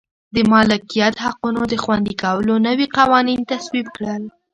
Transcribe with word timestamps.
د 0.35 0.37
مالکیت 0.51 1.15
حقونو 1.25 1.61
د 1.71 1.73
خوندي 1.83 2.13
کولو 2.23 2.53
نوي 2.67 2.87
قوانین 2.97 3.39
تصویب 3.51 3.87
کړل. 3.95 4.23